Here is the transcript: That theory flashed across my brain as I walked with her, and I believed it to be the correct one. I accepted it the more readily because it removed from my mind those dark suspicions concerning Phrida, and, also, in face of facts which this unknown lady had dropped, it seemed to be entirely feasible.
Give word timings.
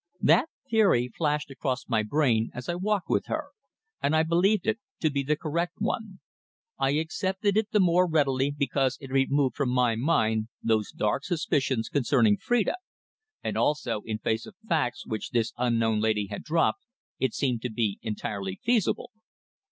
That 0.21 0.49
theory 0.67 1.09
flashed 1.15 1.51
across 1.51 1.87
my 1.87 2.01
brain 2.01 2.49
as 2.55 2.67
I 2.67 2.73
walked 2.73 3.07
with 3.07 3.27
her, 3.27 3.49
and 4.01 4.15
I 4.15 4.23
believed 4.23 4.65
it 4.65 4.79
to 4.99 5.11
be 5.11 5.21
the 5.21 5.35
correct 5.37 5.75
one. 5.77 6.19
I 6.79 6.93
accepted 6.95 7.55
it 7.55 7.69
the 7.71 7.79
more 7.79 8.09
readily 8.09 8.49
because 8.49 8.97
it 8.99 9.11
removed 9.11 9.55
from 9.55 9.69
my 9.69 9.95
mind 9.95 10.47
those 10.63 10.89
dark 10.91 11.23
suspicions 11.23 11.87
concerning 11.87 12.37
Phrida, 12.37 12.77
and, 13.43 13.55
also, 13.55 14.01
in 14.03 14.17
face 14.17 14.47
of 14.47 14.55
facts 14.67 15.05
which 15.05 15.29
this 15.29 15.53
unknown 15.55 15.99
lady 15.99 16.25
had 16.31 16.43
dropped, 16.43 16.81
it 17.19 17.35
seemed 17.35 17.61
to 17.61 17.69
be 17.69 17.99
entirely 18.01 18.59
feasible. 18.63 19.11